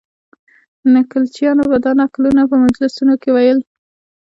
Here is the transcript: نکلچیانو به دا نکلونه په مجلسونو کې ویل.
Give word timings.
نکلچیانو 0.93 1.63
به 1.69 1.77
دا 1.85 1.91
نکلونه 2.01 2.41
په 2.49 2.55
مجلسونو 2.63 3.13
کې 3.21 3.29
ویل. 3.31 3.59